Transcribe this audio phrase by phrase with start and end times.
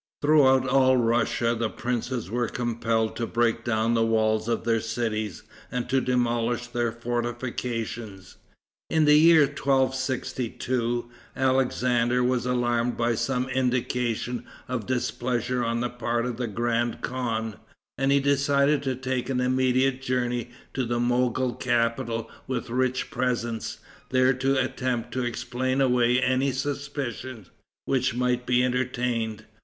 [0.23, 5.43] Throughout all Russia the princes were compelled to break down the walls of their cities
[5.71, 8.37] and to demolish their fortifications.
[8.89, 16.25] In the year 1262, Alexander was alarmed by some indications of displeasure on the part
[16.25, 17.57] of the grand khan,
[17.95, 23.77] and he decided to take an immediate journey to the Mogol capital with rich presents,
[24.09, 27.51] there to attempt to explain away any suspicions
[27.85, 29.45] which might be entertained.